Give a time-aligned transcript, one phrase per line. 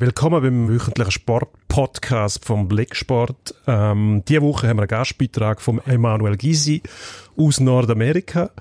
[0.00, 3.52] Willkommen beim wöchentlichen Sport-Podcast vom Blicksport.
[3.66, 6.84] Ähm, diese Woche haben wir einen Gastbeitrag von Emanuel Gysi
[7.36, 8.52] aus Nordamerika,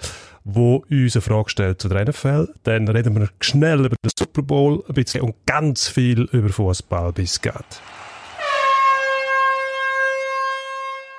[0.44, 2.52] wo uns eine Frage stellt zu der NFL.
[2.64, 7.14] Dann reden wir schnell über den Super Bowl ein bisschen und ganz viel über Fußball,
[7.14, 7.54] bis es geht.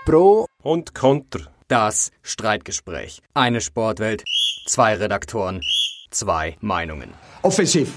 [0.05, 1.43] Pro und Konter.
[1.69, 3.23] Das Streitgespräch.
[3.35, 4.25] Eine Sportwelt,
[4.67, 5.61] zwei Redaktoren,
[6.11, 7.11] zwei Meinungen.
[7.43, 7.93] Offensiv.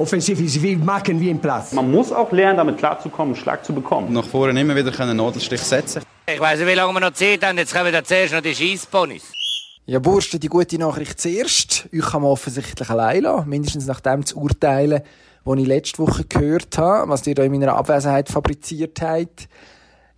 [0.00, 1.72] Offensiv ist wie machen wie im Platz.
[1.72, 4.10] Man muss auch lernen, damit klarzukommen, einen Schlag zu bekommen.
[4.10, 6.02] Nach vorne immer wieder einen Nadelstich setzen.
[6.26, 7.58] Ich weiß nicht, wie lange wir noch Zeit haben.
[7.58, 9.30] Jetzt kommen wir zuerst noch die Scheissponys.
[9.84, 11.86] Ja, Bursten, die gute Nachricht zuerst.
[11.92, 15.02] Euch kann man offensichtlich allein lassen, mindestens nach dem zu urteilen,
[15.44, 19.48] was ich letzte Woche gehört habe, was ihr da in meiner Abwesenheit fabriziert habt.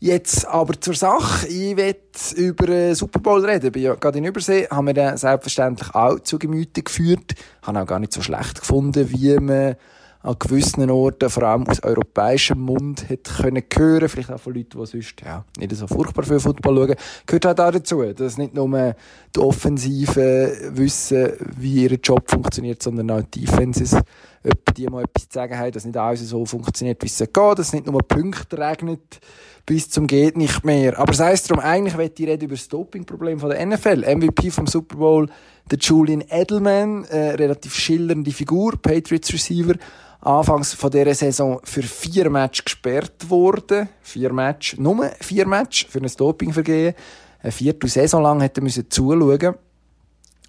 [0.02, 1.47] Jetzt aber zur Sache.
[1.47, 1.95] Ich will
[2.34, 3.66] über Super Bowl reden.
[3.66, 7.37] Ich bin ja gerade in Übersee, haben wir den selbstverständlich auch zu Gemüte geführt.
[7.62, 9.77] Habe auch gar nicht so schlecht gefunden, wie man
[10.23, 14.79] an gewissen Orten, vor allem aus europäischem Mund, hätte können hören, vielleicht auch von Leuten,
[14.79, 16.96] die sonst, ja, nicht so furchtbar viel Football schauen,
[17.27, 18.95] gehört halt auch dazu, dass nicht nur
[19.35, 25.29] die Offensive wissen, wie ihr Job funktioniert, sondern auch die Defenses, ob die mal etwas
[25.29, 28.59] zu sagen haben, dass nicht alles so funktioniert, wie es geht, dass nicht nur Punkte
[28.59, 29.21] regnet,
[29.66, 30.99] bis zum geht nicht mehr.
[30.99, 34.05] Aber sei es darum, eigentlich möchte ich reden über das Dopingproblem von der NFL.
[34.16, 35.29] MVP vom Super Bowl,
[35.71, 39.74] der Julian Edelman, äh, relativ schillernde Figur, Patriots Receiver,
[40.21, 43.88] anfangs von dieser Saison für vier Matches gesperrt worden.
[44.02, 46.95] Vier Matches, nur vier Matches für ein Dopingvergehen.
[47.40, 49.57] Eine Viertel Saison lang hätte er müssen zuschauen.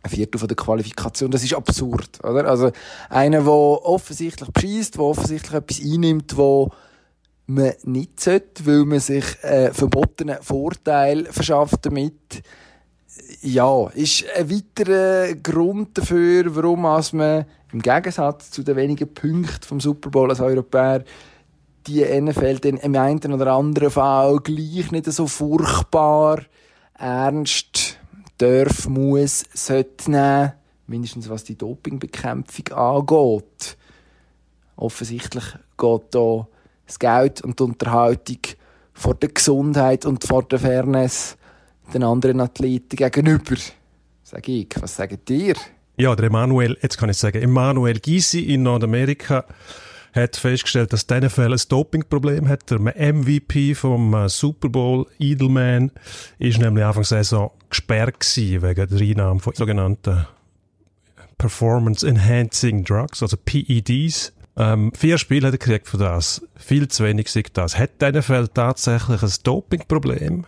[0.04, 1.32] Ein Viertel von der Qualifikation.
[1.32, 2.46] Das ist absurd, oder?
[2.46, 2.72] Also,
[3.10, 6.72] einer, der offensichtlich beschießt, der offensichtlich etwas einnimmt, wo
[7.48, 12.44] man nicht sollte, weil man sich äh, verbotenen Vorteil verschafft damit.
[13.42, 19.80] Ja, ist ein weiterer Grund dafür, warum man im Gegensatz zu den wenigen Punkten vom
[19.80, 21.04] Super Bowl als Europäer
[21.88, 26.42] die NFL dann im einen oder anderen Fall gleich nicht so furchtbar
[26.98, 28.00] ernst
[28.38, 30.54] darf, muss, sollte nehmen,
[30.88, 33.78] mindestens was die Dopingbekämpfung angeht.
[34.76, 35.44] Offensichtlich
[35.78, 36.48] geht da
[36.86, 38.40] das Geld und die Unterhaltung
[38.94, 41.38] vor der Gesundheit und vor der Fairness
[41.94, 43.56] den anderen Athleten gegenüber.
[44.24, 44.68] Sag ich.
[44.80, 45.56] Was sagt ihr?
[45.98, 49.46] Ja, der Emanuel, jetzt kann ich sagen, Emanuel Gysi in Nordamerika
[50.14, 52.70] hat festgestellt, dass dieser Fall ein Dopingproblem hat.
[52.70, 55.92] Der MVP vom äh, Super Bowl, Edelman,
[56.40, 60.26] ist nämlich Anfang der Saison gesperrt wegen der Einnahme von sogenannten
[61.38, 64.34] Performance Enhancing Drugs, also PEDs.
[64.56, 66.48] Ähm, vier Spiele hat er gekriegt für das.
[66.56, 67.78] Viel zu wenig sagt das.
[67.78, 70.46] Hat dieser Fall tatsächlich ein Dopingproblem?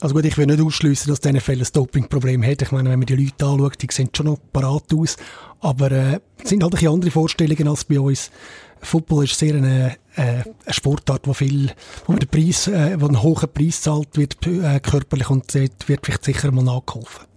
[0.00, 2.62] Also gut, ich will nicht ausschließen, dass dieser Fall ein Dopingproblem hat.
[2.62, 5.18] Ich meine, wenn man die Leute anschaut, die sehen schon noch parat aus.
[5.60, 8.30] Aber äh, sind halt ein andere Vorstellungen als bei uns.
[8.80, 11.70] Football ist sehr eine, äh, eine Sportart, wo viel,
[12.06, 15.88] wo man den Preis, äh, wo einen hohen Preis zahlt, wird äh, körperlich und dort
[15.88, 17.29] wird vielleicht sicher mal nachgeholfen.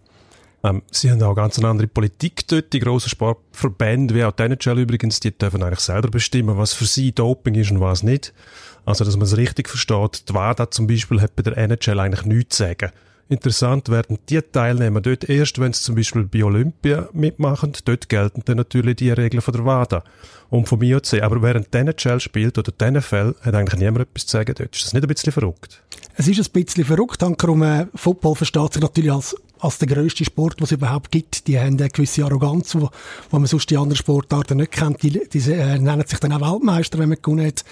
[0.63, 2.71] Ähm, sie haben auch ganz eine andere Politik dort.
[2.71, 6.85] Die grossen Sportverbände, wie auch die NHL übrigens, die dürfen eigentlich selber bestimmen, was für
[6.85, 8.33] sie Doping ist und was nicht.
[8.85, 10.29] Also, dass man es richtig versteht.
[10.29, 12.91] Die WADA zum Beispiel hat bei der NHL eigentlich nichts zu sagen.
[13.29, 17.73] Interessant werden die Teilnehmer dort erst, wenn sie zum Beispiel bei Olympia mitmachen.
[17.85, 20.03] Dort gelten dann natürlich die Regeln von der WADA
[20.49, 21.21] und vom IOC.
[21.21, 24.75] Aber während die NHL spielt oder die NFL, hat eigentlich niemand etwas zu sagen dort.
[24.75, 25.81] Ist das nicht ein bisschen verrückt?
[26.15, 27.23] Es ist ein bisschen verrückt.
[27.23, 31.47] Hankerum, äh, Football versteht sich natürlich als als der grösste Sport, was es überhaupt gibt.
[31.47, 32.89] Die haben eine gewisse Arroganz, wo,
[33.29, 35.01] wo man sonst die anderen Sportarten nicht kennt.
[35.03, 37.63] Die, die äh, nennen sich dann auch Weltmeister, wenn man gewonnen hat.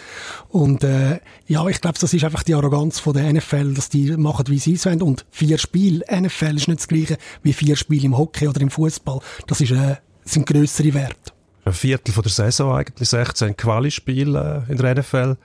[0.50, 4.12] Und äh, ja, ich glaube, das ist einfach die Arroganz von der NFL, dass die
[4.16, 5.01] machen, wie sie es wollen.
[5.01, 8.69] Und vier Spiele, NFL ist nicht das gleiche wie vier Spiele im Hockey oder im
[8.69, 9.19] Fußball.
[9.47, 11.34] Das ist, äh, sind grössere Werte.
[11.66, 15.35] Ein Viertel von der Saison eigentlich, 16 Quali-Spiele äh, in der NFL,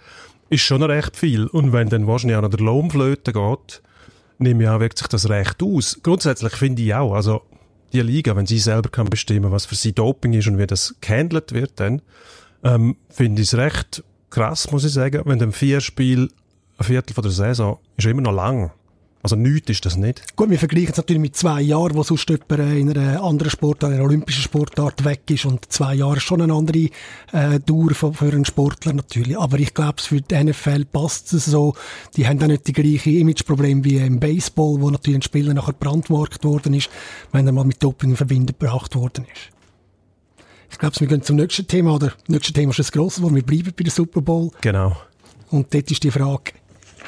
[0.48, 1.46] ist schon recht viel.
[1.48, 3.82] Und wenn dann wahrscheinlich noch der Lohnflöte geht,
[4.38, 6.00] nehme ich an, wirkt sich das recht aus.
[6.02, 7.42] Grundsätzlich finde ich auch, also
[7.92, 10.94] die Liga, wenn sie selber kann bestimmen, was für sie Doping ist und wie das
[11.00, 12.02] gehandelt wird, dann
[12.62, 16.28] ähm, finde ich es recht krass, muss ich sagen, wenn dann vier Spiele,
[16.78, 18.72] ein Viertel von der Saison, ist immer noch lang.
[19.26, 20.36] Also nichts ist das nicht.
[20.36, 23.92] Gut, wir vergleichen es natürlich mit zwei Jahren, wo sonst jemand in einer anderen Sportart,
[23.92, 25.44] einer olympischen Sportart weg ist.
[25.44, 26.90] Und zwei Jahre ist schon eine andere
[27.32, 29.36] äh, Dauer für, für einen Sportler natürlich.
[29.36, 31.74] Aber ich glaube, für die NFL passt es so.
[32.16, 35.72] Die haben auch nicht die gleiche Imageprobleme wie im Baseball, wo natürlich ein Spieler nachher
[35.72, 36.88] brandmarkt worden ist,
[37.32, 39.50] wenn er mal mit Doping in Verbindung gebracht worden ist.
[40.70, 42.10] Ich glaube, wir gehen zum nächsten Thema, oder?
[42.10, 44.52] Das nächste Thema ist das grosse, wo wir bleiben bei der Super Bowl.
[44.60, 44.96] Genau.
[45.50, 46.52] Und dort ist die Frage,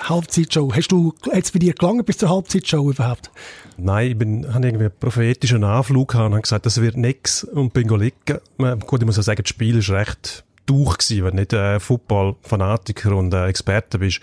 [0.03, 0.73] Halbzeitshow.
[0.75, 3.31] Hast du, jetzt bei dir gelangen bis zur Halbzeitshow überhaupt?
[3.77, 7.45] Nein, ich bin, habe irgendwie einen prophetischen Anflug gehabt und habe gesagt, das wird nix
[7.45, 8.39] und bin liegen.
[8.87, 11.81] Gut, ich muss auch sagen, das Spiel ist recht Tauch gewesen, wenn du nicht äh,
[11.81, 14.21] Football-Fanatiker und äh, Experte bist.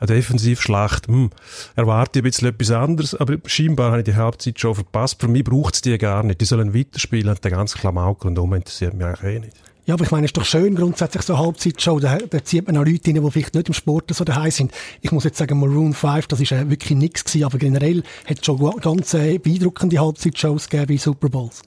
[0.00, 1.30] Eine Defensivschlacht, hm,
[1.76, 5.20] erwarte ich ein bisschen etwas anderes, aber scheinbar habe ich die Halbzeit schon verpasst.
[5.20, 6.40] Für mich braucht es die gar nicht.
[6.40, 9.56] Die sollen weiterspielen und der ganze Klamauk rundum interessiert mich eigentlich eh nicht.
[9.86, 12.00] Ja, aber ich meine, es ist doch schön grundsätzlich so eine Halbzeitshow.
[12.00, 14.72] Da, da zieht man auch Leute rein, die vielleicht nicht im Sport so daheim sind.
[15.02, 18.38] Ich muss jetzt sagen, Maroon 5, das ist äh, wirklich nichts gewesen, aber generell hat
[18.38, 21.62] es schon ganz äh, beeindruckende Halbzeitshows gegeben bei Super Bowls.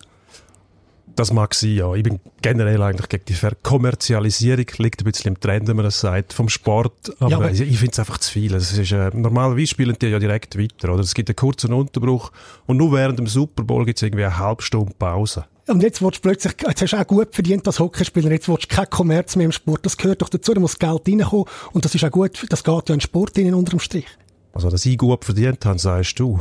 [1.16, 1.94] Das mag sein, ja.
[1.96, 4.66] Ich bin generell eigentlich gegen die Verkommerzialisierung.
[4.78, 7.12] Liegt ein bisschen im Trend, wenn man das sagt, vom Sport.
[7.20, 8.54] Aber, ja, aber ich, ich finde es einfach zu viel.
[8.54, 11.02] Es ist, äh, normalerweise spielen die ja direkt weiter, oder?
[11.02, 12.32] Es gibt einen kurzen Unterbruch
[12.68, 15.46] und nur während dem Super Bowl gibt es irgendwie eine halbe Stunde Pause.
[15.68, 18.72] Und jetzt willst du plötzlich, jetzt hast du auch gut verdient als Hockeyspieler, jetzt willst
[18.72, 19.86] du kein Kommerz mehr im Sport.
[19.86, 21.46] Das gehört doch dazu, da muss Geld reinkommen.
[21.74, 24.08] Und das ist auch gut, das geht ja in den Sport rein, unterm Strich.
[24.54, 26.40] Also, dass ich gut verdient habe, sagst du.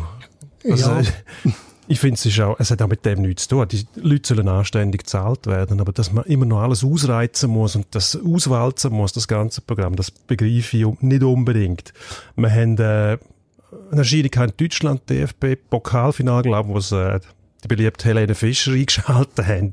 [0.64, 1.02] Also, ja.
[1.88, 3.68] Ich finde, es ist auch, es hat auch mit dem nichts zu tun.
[3.68, 7.86] Die Leute sollen anständig gezahlt werden, aber dass man immer noch alles ausreizen muss und
[7.92, 11.92] das auswalzen muss, das ganze Programm, das begreife ich nicht unbedingt.
[12.34, 13.18] Wir haben, äh,
[13.90, 17.20] eine Erscheinung in Deutschland, DFB, Pokalfinale, glaube ich, wo es, äh,
[17.64, 19.70] die beliebte Helene Fischer eingeschaltet haben,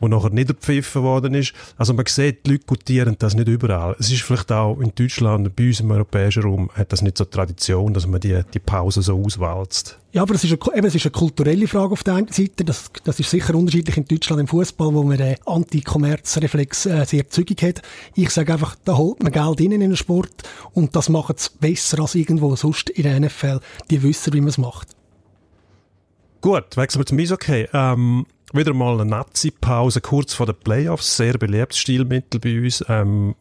[0.00, 1.52] wo nachher niedergepfiffen worden ist.
[1.76, 3.96] Also man sieht, die Leute gutieren das nicht überall.
[3.98, 7.24] Es ist vielleicht auch in Deutschland, bei uns im europäischen Raum, hat das nicht so
[7.24, 9.98] Tradition, dass man die, die Pause so auswalzt.
[10.12, 12.64] Ja, aber es ist, eine, eben, es ist eine kulturelle Frage auf der einen Seite.
[12.64, 17.28] Das, das ist sicher unterschiedlich in Deutschland im Fußball, wo man den Anti-Kommerz-Reflex äh, sehr
[17.28, 17.82] zügig hat.
[18.14, 22.00] Ich sage einfach, da holt man Geld in den Sport und das macht es besser
[22.00, 23.60] als irgendwo sonst in der NFL.
[23.90, 24.97] Die wissen, wie man es macht.
[26.40, 27.68] Gut, wechseln wir zum Eishockey.
[27.72, 31.16] Ähm, wieder mal eine Nazi-Pause kurz vor den Playoffs.
[31.16, 32.84] Sehr beliebtes Stilmittel bei uns.
[32.88, 33.34] Ähm,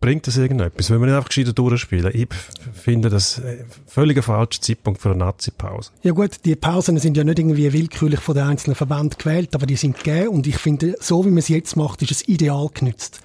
[0.00, 0.90] bringt das irgendetwas?
[0.90, 2.10] Wenn wir nicht einfach gescheiter durchspielen?
[2.14, 2.28] Ich
[2.72, 3.40] finde das
[3.86, 5.90] völlig ein falscher Zeitpunkt für eine Nazi-Pause.
[6.02, 9.66] Ja gut, die Pausen sind ja nicht irgendwie willkürlich von den einzelnen Verbänden gewählt, aber
[9.66, 12.68] die sind gegeben und ich finde, so wie man es jetzt macht, ist es ideal
[12.72, 13.20] genützt.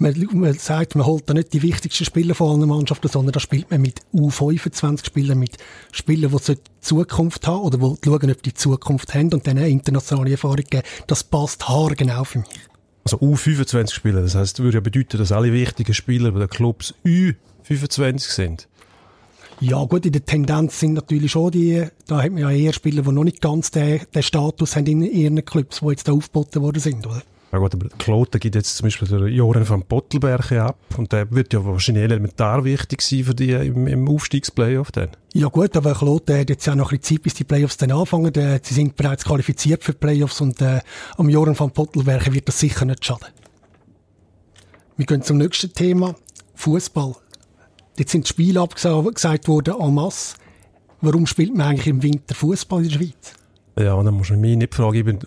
[0.00, 3.40] Man, man sagt, man holt da nicht die wichtigsten Spieler von allen Mannschaften, sondern da
[3.40, 5.56] spielt man mit U25 Spielern, mit
[5.90, 10.32] Spielern, die Zukunft haben oder die schauen, ob die Zukunft haben und dann eine internationale
[10.32, 10.86] Erfahrung geben.
[11.08, 12.48] Das passt haargenau für mich.
[13.10, 16.94] Also U25 Spieler, das heißt, würde ja bedeuten, dass alle wichtigen Spieler bei den Clubs
[17.06, 18.68] U25 sind.
[19.60, 23.00] Ja gut, in der Tendenz sind natürlich schon die, da hat man ja eher Spieler,
[23.00, 26.60] die noch nicht ganz den, den Status haben in ihren Clubs, die jetzt da aufgeboten
[26.60, 27.22] worden sind, oder?
[27.50, 31.30] Ja gut, aber Kloten gibt jetzt zum Beispiel den Joren van Pottelberg ab und der
[31.30, 35.08] wird ja wahrscheinlich elementar wichtig sein für die im, im Aufstiegsplayoff dann.
[35.32, 38.32] Ja gut, aber Kloten hat jetzt ja noch ein Zeit, bis die Playoffs dann anfangen.
[38.34, 40.80] Sie sind bereits qualifiziert für die Playoffs und äh,
[41.16, 43.28] am Joren van Pottelberg wird das sicher nicht schaden.
[44.98, 46.16] Wir gehen zum nächsten Thema,
[46.54, 47.14] Fußball.
[47.96, 50.36] Jetzt sind Spiele abgesagt worden en masse.
[51.00, 53.32] Warum spielt man eigentlich im Winter Fußball in der Schweiz?
[53.78, 54.96] Ja, dann muss man mich nicht fragen.
[54.96, 55.18] Ich bin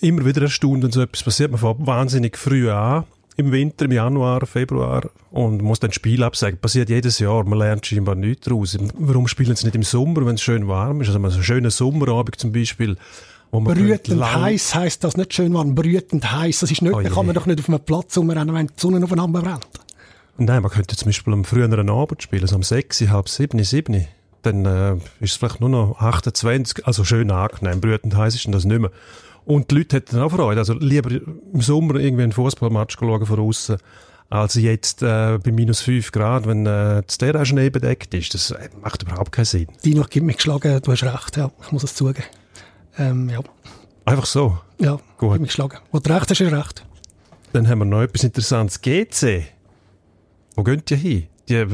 [0.00, 1.52] immer wieder erstaunt, wenn so etwas passiert.
[1.52, 3.04] Man fängt wahnsinnig früh an.
[3.36, 5.08] Im Winter, im Januar, Februar.
[5.30, 6.58] Und muss dann Spiel absagen.
[6.58, 7.44] Passiert jedes Jahr.
[7.44, 8.76] Man lernt scheinbar nichts daraus.
[8.94, 11.08] Warum spielen sie nicht im Sommer, wenn es schön warm ist?
[11.08, 12.96] Also, man einen schönen Sommerabend zum Beispiel.
[13.52, 15.74] Brütend heiß heisst das nicht schön warm.
[15.74, 16.60] Brütend heiß.
[16.60, 19.02] Das ist nicht, oh kann man doch nicht auf einem Platz rumrennen, wenn die Sonne
[19.04, 19.68] aufeinander brennt.
[20.38, 24.06] Nein, man könnte zum Beispiel am früheren Abend spielen, so um 6, halb 7, 7
[24.42, 28.64] dann äh, ist es vielleicht nur noch 28, also schön angenehm, brütend heiß ist das
[28.64, 28.90] nicht mehr.
[29.44, 33.40] Und die Leute hätten auch Freude, also lieber im Sommer irgendwie einen Fußballmatch schauen von
[33.40, 33.76] außen,
[34.30, 38.34] als jetzt äh, bei minus 5 Grad, wenn äh, das Terrain Schnee bedeckt ist.
[38.34, 39.66] Das äh, macht überhaupt keinen Sinn.
[39.84, 42.24] Die noch gibt mich geschlagen, du hast recht, ja, ich muss es zugeben.
[42.98, 43.40] Ähm, ja.
[44.04, 44.58] Einfach so?
[44.78, 45.38] Ja, Gut.
[45.40, 45.78] mich geschlagen.
[45.90, 46.84] Wo du recht hast, ist recht.
[47.52, 48.80] Dann haben wir noch etwas Interessantes.
[48.80, 49.44] GC.
[50.56, 51.26] Wo geht ihr hin?
[51.48, 51.64] Die,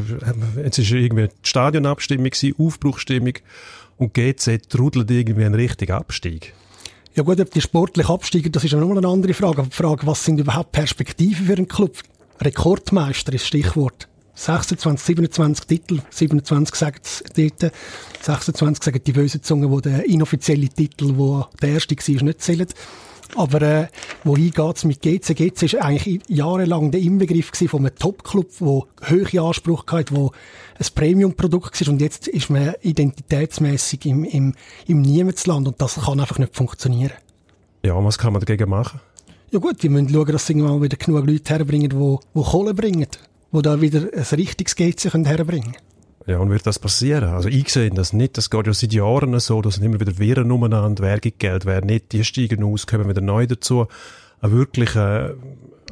[0.62, 3.34] jetzt ist irgendwie die Stadionabstimmung, Aufbruchstimmung
[3.96, 6.54] und GC trudelt irgendwie einen richtigen Abstieg.
[7.14, 9.58] Ja gut, ob die sportlich absteigen, das ist ja nochmal eine andere Frage.
[9.58, 11.96] Aber die Frage, was sind überhaupt Perspektiven für einen Club?
[12.40, 14.08] Rekordmeister ist Stichwort.
[14.34, 17.72] 26, 27 Titel, 27 sagt es dort,
[18.22, 22.72] 26 sagen die bösen Zungen, wo der inoffizielle Titel, wo der erste war, nicht zählt.
[23.35, 23.87] Aber äh,
[24.25, 25.35] wohin geht's mit GC?
[25.35, 30.32] GC ist eigentlich jahrelang der Inbegriff von einem Top-Club, der hohe Ansprüche hatte, wo
[30.78, 34.54] ein Premium-Produkt war und jetzt ist man identitätsmäßig im, im,
[34.87, 37.12] im Niemandsland und das kann einfach nicht funktionieren.
[37.85, 39.00] Ja, was kann man dagegen machen?
[39.50, 42.75] Ja gut, wir müssen schauen, dass sie irgendwann wieder genug Leute herbringen, die, die Kohle
[42.75, 43.06] bringen,
[43.52, 45.88] die da wieder ein richtiges GC herbringen können.
[46.28, 47.30] Ja, und wird das passieren?
[47.30, 48.37] Also ich sehe das nicht.
[48.37, 51.82] Das geht ja seit Jahren so, dass immer wieder Viren umeinander, wer gibt Geld, wer
[51.82, 53.87] nicht, die steigen aus, kommen wieder neu dazu.
[54.42, 55.30] Eine wirklich äh,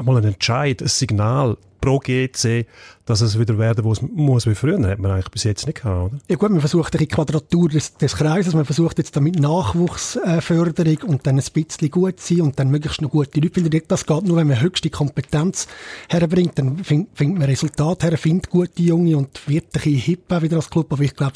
[0.02, 2.66] mal ein Entscheid, ein Signal pro GC,
[3.04, 4.76] dass es wieder werden muss, muss wie früher.
[4.88, 6.20] Hat man eigentlich bis jetzt nicht gehabt, oder?
[6.28, 11.04] Ja gut, man versucht die Quadratur des, des Kreises, man versucht jetzt damit Nachwuchsförderung äh,
[11.04, 13.82] und dann ein bisschen gut sein und dann möglichst noch gute Leute finden.
[13.86, 15.68] Das geht nur, wenn man höchste Kompetenz
[16.08, 20.32] herbringt, dann findet find man Resultate her, findet gute Junge und wird ein bisschen hip
[20.32, 20.92] auch wieder als Club.
[20.92, 21.34] Aber ich glaube,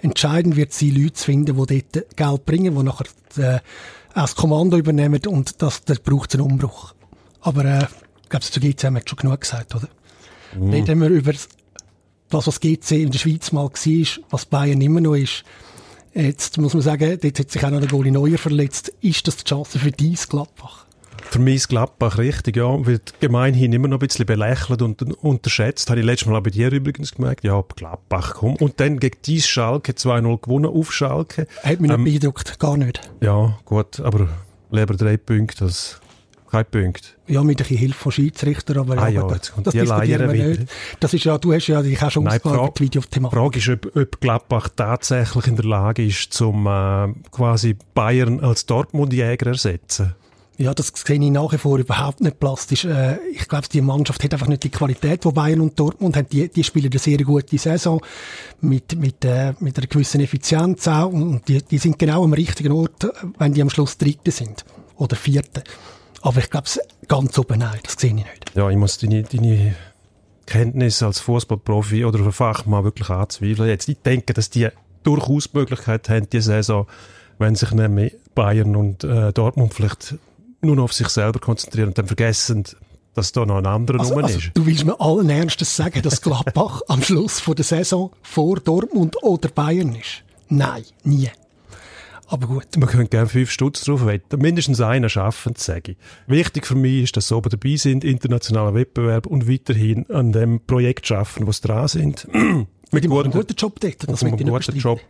[0.00, 3.60] entscheidend wird sein, Leute zu finden, die dort Geld bringen, die nachher äh,
[4.14, 6.94] das Kommando übernehmen und das, das braucht einen Umbruch.
[7.40, 7.86] Aber äh,
[8.22, 9.88] ich glaube, zu GC haben wir schon genug gesagt, oder?
[10.56, 10.70] Mhm.
[10.70, 11.48] Reden wir über das,
[12.30, 15.44] was GC in der Schweiz mal war, was Bayern immer noch ist.
[16.12, 18.92] Jetzt muss man sagen, dort hat sich auch noch der Goalie Neuer verletzt.
[19.00, 20.86] Ist das die Chance für dies Gladbach?
[21.22, 22.84] Für mich ist Gladbach richtig, ja.
[22.84, 25.88] Wird gemeinhin immer noch ein bisschen belächelt und unterschätzt.
[25.88, 27.44] Habe ich letztes Mal auch bei dir übrigens gemerkt.
[27.44, 28.56] Ja, Gladbach, komm.
[28.56, 31.46] Und dann gegen dies Schalke 2-0 gewonnen auf Schalke.
[31.62, 33.00] Hat mich ähm, nicht beeindruckt, gar nicht.
[33.20, 34.28] Ja, gut, aber
[34.72, 36.00] lieber drei Punkte als
[36.50, 37.16] kein Punkt.
[37.26, 40.32] Ja, mit ein bisschen Hilfe von Schiedsrichter, aber, ah, ja, jetzt kommt das die Leier
[40.32, 40.64] wieder.
[40.98, 43.28] Das ist ja, du hast ja dich auch schon ausgearbeitet, Video auf Thema.
[43.28, 48.40] Die Frage ist, ob, ob Gladbach tatsächlich in der Lage ist, zum äh, quasi Bayern
[48.40, 50.14] als Dortmund-Jäger ersetzen.
[50.60, 52.84] Ja, das sehe ich nach wie vor überhaupt nicht plastisch.
[52.84, 56.28] Äh, ich glaube, die Mannschaft hat einfach nicht die Qualität, die Bayern und Dortmund haben.
[56.28, 58.02] Die, die spielen eine sehr gute Saison
[58.60, 61.10] mit, mit, äh, mit einer gewissen Effizienz auch.
[61.10, 64.66] Und die, die sind genau am richtigen Ort, wenn die am Schluss Dritte sind.
[64.96, 65.64] Oder Vierte.
[66.22, 66.68] Aber ich glaube,
[67.08, 68.54] ganz oben nein, das sehe ich nicht.
[68.54, 69.74] Ja, ich muss deine, deine
[70.46, 73.68] Kenntnis als Fußballprofi oder Fachmann wirklich anzweifeln.
[73.68, 74.68] Jetzt, ich denke, dass die
[75.02, 76.86] durchaus die Möglichkeit haben, diese Saison,
[77.38, 80.16] wenn sich nämlich Bayern und äh, Dortmund vielleicht
[80.60, 82.64] nur noch auf sich selber konzentrieren und dann vergessen,
[83.14, 84.50] dass da noch ein anderer also, Nummer also, ist.
[84.54, 89.22] Du willst mir allen Ernstes sagen, dass Gladbach am Schluss von der Saison vor Dortmund
[89.22, 90.22] oder Bayern ist?
[90.48, 91.30] Nein, nie.
[92.30, 92.76] Aber gut.
[92.78, 94.40] Man könnte gerne fünf Stutz drauf wetten.
[94.40, 95.96] Mindestens einen schaffen, sage ich.
[96.28, 100.60] Wichtig für mich ist, dass sie oben dabei sind, internationaler Wettbewerb und weiterhin an dem
[100.64, 102.28] Projekt schaffen, wo sie dran sind.
[102.92, 104.08] Mit einem guten Job dort.
[104.08, 105.00] Das mit einem guten Job.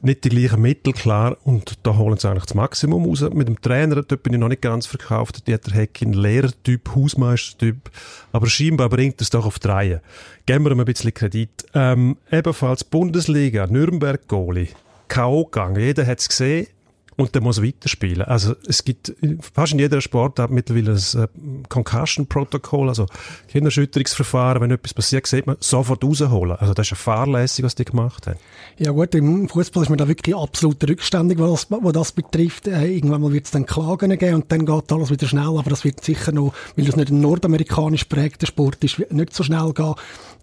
[0.00, 1.36] Nicht die gleichen Mittel, klar.
[1.44, 3.22] Und da holen sie eigentlich das Maximum raus.
[3.32, 5.46] Mit dem Trainer, dort bin ich noch nicht ganz verkauft.
[5.46, 7.90] Die hat der Heckin Lehrertyp, Hausmeistertyp.
[8.32, 10.02] Aber scheinbar bringt es doch auf die Reihe.
[10.46, 11.64] Geben wir ihm ein bisschen Kredit.
[11.74, 14.68] Ähm, ebenfalls Bundesliga, Nürnberg-Goalie.
[15.12, 15.44] K.O.
[15.44, 15.78] gegangen.
[15.78, 16.68] Jeder hat es gesehen
[17.16, 18.22] und der muss weiterspielen.
[18.22, 19.14] Also es gibt
[19.54, 21.28] fast in jeder Sportart mittlerweile ein äh,
[21.68, 23.06] Concussion-Protokoll, also
[23.48, 24.62] Kinderschütterungsverfahren.
[24.62, 26.56] Wenn etwas passiert, sieht man sofort rausholen.
[26.56, 28.38] Also das ist eine fahrlässig, was die gemacht haben.
[28.78, 32.66] Ja gut, im Fußball ist man da wirklich absolut rückständig, was was das betrifft.
[32.66, 35.84] Äh, irgendwann wird es dann Klagen geben und dann geht alles wieder schnell, aber das
[35.84, 39.94] wird sicher noch, weil das nicht ein nordamerikanisch prägter Sport ist, nicht so schnell gehen.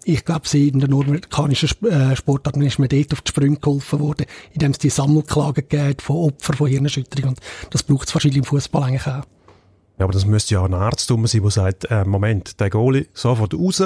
[0.04, 4.26] Ich glaube, in der nordamerikanischen äh, Sportart ist mir dort auf die Sprünge geholfen worden,
[4.52, 7.30] indem es die Sammelklagen gibt von Opfern von Hirnerschütterung.
[7.30, 7.40] Und
[7.70, 9.24] das braucht es wahrscheinlich im Fußball eigentlich auch.
[9.98, 13.06] Ja, aber das müsste ja auch ein Arzt sein, der sagt, äh, Moment, der Goalie
[13.12, 13.82] sofort raus,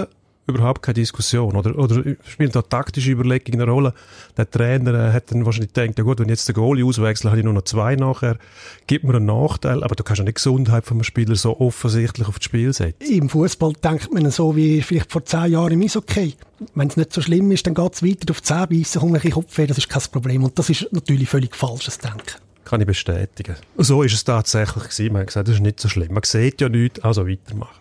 [0.47, 1.57] überhaupt keine Diskussion.
[1.57, 3.95] Oder, oder spielt da taktische Überlegungen eine Rolle?
[4.37, 7.31] Der Trainer äh, hat dann wahrscheinlich gedacht, ja gut, wenn ich jetzt den Goalie auswechsle,
[7.31, 8.39] habe ich nur noch zwei nachher.
[8.87, 11.59] Gibt mir einen Nachteil, aber du kannst ja nicht die Gesundheit von einem Spieler so
[11.59, 13.11] offensichtlich auf das Spiel setzen.
[13.11, 16.35] Im Fußball denkt man so wie vielleicht vor zehn Jahren im Eishockey.
[16.75, 19.31] Wenn es nicht so schlimm ist, dann geht es weiter auf zehn beißen, kommt ein
[19.31, 20.45] Kopfweh, das ist kein Problem.
[20.45, 22.45] Und das ist natürlich völlig falsches Denken.
[22.75, 23.55] Kann ich bestätigen.
[23.79, 25.13] So ist es tatsächlich gewesen.
[25.13, 26.13] Man hat gesagt, das ist nicht so schlimm.
[26.13, 27.77] Man sieht ja nichts, also weitermachen.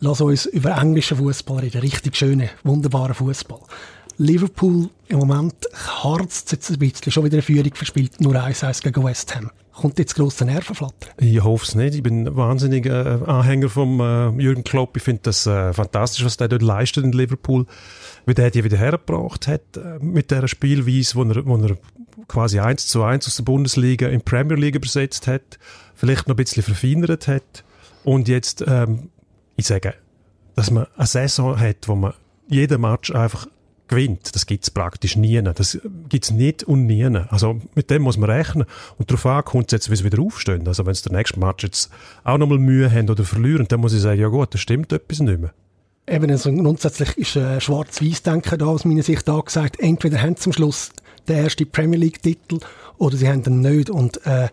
[0.00, 1.80] Lass uns über englischen Fußball reden.
[1.80, 3.60] Richtig schönen, wunderbaren Fußball.
[4.20, 9.02] Liverpool im Moment harzt jetzt ein bisschen, schon wieder eine Führung verspielt, nur 1-1 gegen
[9.02, 9.50] West Ham.
[9.72, 11.08] Kommt jetzt grosse Nervenflatter?
[11.16, 11.94] Ich hoffe es nicht.
[11.94, 14.94] Ich bin wahnsinnig äh, Anhänger von äh, Jürgen Klopp.
[14.98, 17.64] Ich finde das äh, fantastisch, was der dort leistet in Liverpool.
[18.26, 21.78] Wie der die wieder hergebracht hat äh, mit dieser Spielweise, wo er, wo er
[22.28, 25.58] quasi 1 zu 1 aus der Bundesliga in die Premier League übersetzt hat,
[25.94, 27.64] vielleicht noch ein bisschen verfeinert hat
[28.04, 29.08] und jetzt ähm,
[29.56, 29.94] ich sage,
[30.56, 32.12] dass man eine Saison hat, wo man
[32.48, 33.46] jeden Match einfach
[33.90, 35.42] gewinnt, das gibt es praktisch nie.
[35.42, 35.78] Das
[36.08, 37.04] gibt es nicht und nie.
[37.04, 38.64] Also mit dem muss man rechnen.
[38.96, 40.66] Und darauf an kommt es jetzt, wie sie wieder aufstehen.
[40.66, 41.90] Also wenn sie der nächste Match jetzt
[42.24, 45.20] auch nochmal Mühe haben oder verlieren, dann muss ich sagen, ja gut, da stimmt etwas
[45.20, 45.52] nicht mehr.
[46.06, 49.78] Eben, also grundsätzlich ist äh, Schwarz-Weiß-Denken da aus meiner Sicht angesagt.
[49.78, 50.90] Entweder haben sie zum Schluss
[51.28, 52.60] den ersten Premier League-Titel
[52.98, 53.90] oder sie haben den nicht.
[53.90, 54.48] Und äh,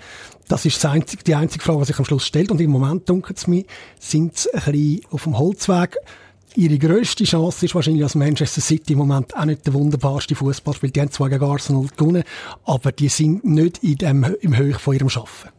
[0.47, 2.51] das ist das einzige, die einzige Frage, die sich am Schluss stellt.
[2.51, 3.63] Und im Moment, dunkelt es mir,
[3.99, 5.97] sind sie ein bisschen auf dem Holzweg.
[6.57, 10.73] Ihre grösste Chance ist wahrscheinlich, dass Manchester City im Moment auch nicht der wunderbarste Fußball
[10.73, 10.95] spielt.
[10.95, 12.23] Die haben zwar gegen Arsenal gewonnen,
[12.65, 15.51] aber die sind nicht in dem, im Höch von ihrem Schaffen.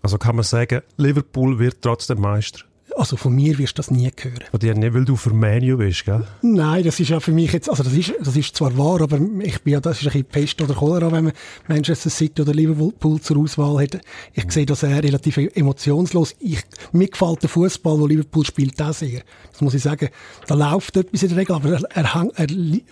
[0.00, 2.60] Also kann man sagen, Liverpool wird trotzdem Meister?
[2.96, 4.38] Also von mir wirst du das nie hören.
[4.50, 6.24] Von dir nicht, weil du für Menu bist, gell?
[6.42, 9.20] Nein, das ist ja für mich jetzt, also das ist, das ist zwar wahr, aber
[9.40, 11.32] ich bin ja, das ist ein bisschen Pest oder Cholera, wenn man
[11.68, 14.00] Manchester City oder Liverpool zur Auswahl hat.
[14.32, 16.34] Ich sehe das äh, relativ emotionslos.
[16.40, 16.62] Ich,
[16.92, 19.22] mir gefällt der Fußball, wo Liverpool spielt, auch sehr.
[19.52, 20.08] Das muss ich sagen.
[20.46, 22.46] Da läuft etwas in der Regel, aber er, er, er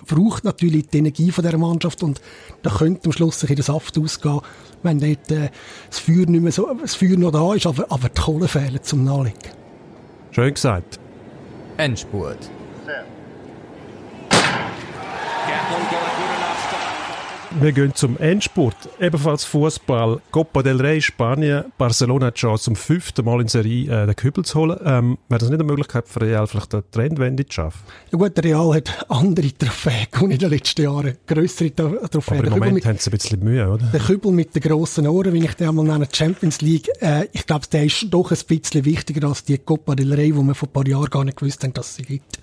[0.07, 2.21] braucht natürlich die Energie von der Mannschaft und
[2.63, 4.41] da könnte am Schluss sich in den Saft ausgehen,
[4.83, 5.51] wenn dort äh,
[5.89, 8.83] das Feuer nicht mehr so, das Feuer noch da ist, aber, aber die Kohle fehlen
[8.83, 9.64] zum Nachlegen.
[10.35, 10.99] Schön gesagt.
[11.77, 12.51] Endspurt.
[17.61, 18.75] Wir gehen zum Endspurt.
[19.01, 20.21] Ebenfalls Fußball.
[20.33, 21.65] Copa del Rey, Spanien.
[21.79, 24.79] Barcelona hat schon zum fünften Mal in Serie äh, den Kübel zu holen.
[24.85, 27.81] Ähm, Wäre das nicht eine Möglichkeit für Real, vielleicht eine Trendwende zu schaffen?
[28.11, 31.17] Ja gut, Real hat andere Trophäen gewonnen in den letzten Jahren.
[31.27, 32.39] Grössere Trophäen.
[32.39, 33.87] Aber im Moment mit, haben sie ein bisschen Mühe, oder?
[33.87, 37.47] Der Kübel mit den grossen Ohren, wie ich den einmal nenne, Champions League, äh, ich
[37.47, 40.69] glaube, der ist doch ein bisschen wichtiger als die Copa del Rey, die wir vor
[40.69, 42.37] ein paar Jahren gar nicht gewusst haben, dass sie gibt.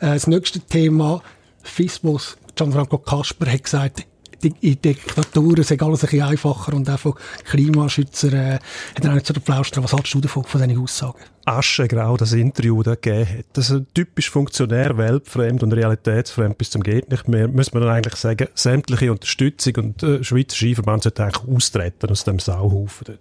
[0.00, 1.22] Äh, das nächste Thema,
[1.62, 4.06] FISBOS, Gianfranco Kasper hat gesagt,
[4.44, 8.58] in Diktaturen ist alles ein bisschen einfacher und auch von Klimaschützern äh,
[8.94, 11.18] hat er auch nicht so den Plausch Was haltest du davon, von diesen Aussagen?
[11.46, 13.44] Aschegrau das Interview da gegeben hat.
[13.52, 17.48] Das ist ein typisch Funktionär, weltfremd und realitätsfremd bis zum geht nicht mehr.
[17.48, 22.24] Muss man dann eigentlich sagen, sämtliche Unterstützung und äh, Schweizer Skiverband sollte eigentlich austreten aus
[22.24, 23.18] dem Sauhaufen dort.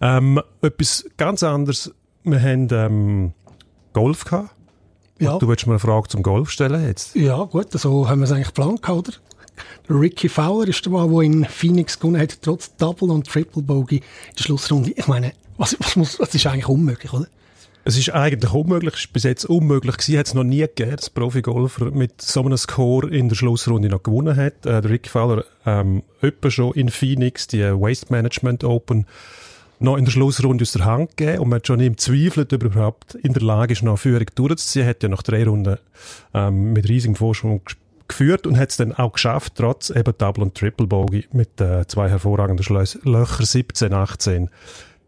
[0.00, 1.92] Ähm, etwas ganz anderes.
[2.24, 3.32] Wir haben ähm,
[3.92, 4.50] Golf gehabt.
[5.18, 5.38] Ja.
[5.38, 7.14] Du willst mir eine Frage zum Golf stellen jetzt?
[7.14, 9.12] Ja, gut, so haben wir es eigentlich geplant, oder?
[9.88, 13.96] Ricky Fowler ist der Mann, der in Phoenix gewonnen hat, trotz Double und Triple Bogey
[13.96, 14.02] in
[14.36, 14.92] der Schlussrunde.
[14.94, 17.26] Ich meine, was, was, muss, was ist eigentlich unmöglich, oder?
[17.84, 20.96] Es ist eigentlich unmöglich, es ist bis jetzt unmöglich gewesen, hat es noch nie gegeben,
[20.96, 24.66] dass Profi-Golfer mit so einem Score in der Schlussrunde noch gewonnen hat.
[24.66, 26.02] Äh, der Ricky Fowler, ähm,
[26.48, 29.06] schon in Phoenix, die Waste Management Open,
[29.80, 32.52] noch in der Schlussrunde aus der Hand gegeben und man hat schon im Zweifel, ob
[32.52, 34.84] er überhaupt in der Lage ist, noch Führung durchzuziehen.
[34.84, 35.78] Er hat ja nach drei Runden
[36.34, 37.62] ähm, mit riesigem Vorsprung
[38.10, 42.08] geführt und hat es dann auch geschafft, trotz eben Double- und Triple-Bogey mit äh, zwei
[42.08, 44.50] hervorragenden Schlös Löcher 17, 18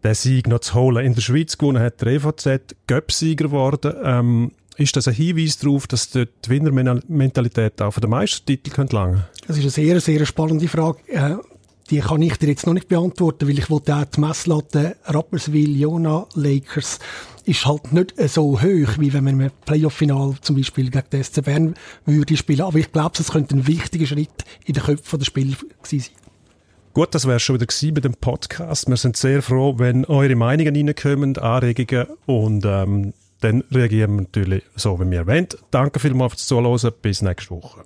[0.03, 1.05] den Sieg noch zu holen.
[1.05, 3.95] In der Schweiz gewonnen hat der EVZ Göpsieger geworden.
[4.03, 8.97] Ähm, ist das ein Hinweis darauf, dass dort die Winnermentalität auch für den Meistertitel könnte
[8.97, 9.25] langen?
[9.47, 10.99] Das ist eine sehr, sehr spannende Frage.
[11.09, 11.37] Äh,
[11.91, 15.77] die kann ich dir jetzt noch nicht beantworten, weil ich wollte auch die Messlatte Rapperswil,
[15.77, 16.99] Jona, Lakers
[17.45, 21.43] ist halt nicht so hoch, wie wenn man im Playoff-Final zum Beispiel gegen den SC
[21.43, 21.75] Bern
[22.07, 22.61] würde spielen.
[22.61, 26.23] Aber ich glaube, es könnte ein wichtiger Schritt in den Köpfen der Spieler gewesen sein.
[26.95, 28.89] Gut, das wäre schon wieder gewesen bei dem Podcast.
[28.89, 34.63] Wir sind sehr froh, wenn eure Meinungen reinkommen, Anregungen und ähm, dann reagieren wir natürlich
[34.77, 35.49] so, wie wir wollen.
[35.71, 36.93] Danke vielmals fürs Zuhören.
[37.01, 37.85] Bis nächste Woche.